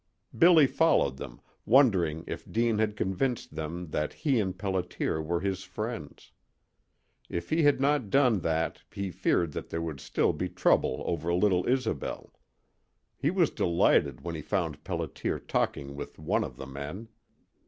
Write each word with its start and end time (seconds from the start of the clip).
Billy 0.35 0.65
followed 0.65 1.17
them, 1.17 1.39
wondering 1.63 2.23
if 2.25 2.51
Deane 2.51 2.79
had 2.79 2.95
convinced 2.97 3.53
them 3.55 3.89
that 3.91 4.13
he 4.13 4.39
and 4.39 4.57
Pelliter 4.57 5.21
were 5.23 5.41
his 5.41 5.63
friends. 5.63 6.31
If 7.29 7.51
he 7.51 7.61
had 7.61 7.79
not 7.79 8.09
done 8.09 8.39
that 8.39 8.81
he 8.91 9.11
feared 9.11 9.51
that 9.51 9.69
there 9.69 9.79
would 9.83 9.99
still 9.99 10.33
be 10.33 10.49
trouble 10.49 11.03
over 11.05 11.31
little 11.31 11.67
Isobel. 11.69 12.33
He 13.15 13.29
was 13.29 13.51
delighted 13.51 14.21
when 14.21 14.33
he 14.33 14.41
found 14.41 14.83
Pelliter 14.83 15.39
talking 15.47 15.95
with 15.95 16.17
one 16.17 16.43
of 16.43 16.55
the 16.57 16.65
men. 16.65 17.07